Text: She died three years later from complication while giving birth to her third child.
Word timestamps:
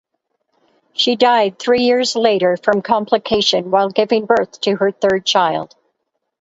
She 0.93 1.15
died 1.15 1.59
three 1.59 1.83
years 1.83 2.15
later 2.15 2.57
from 2.57 2.81
complication 2.81 3.69
while 3.69 3.91
giving 3.91 4.25
birth 4.25 4.59
to 4.61 4.75
her 4.77 4.91
third 4.91 5.27
child. 5.27 5.75